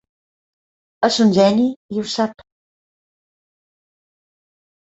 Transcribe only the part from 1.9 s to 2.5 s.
i ho sap.